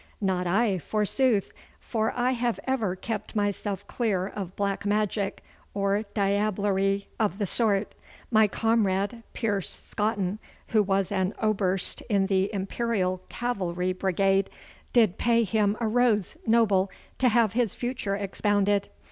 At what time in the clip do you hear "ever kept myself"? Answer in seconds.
2.65-3.85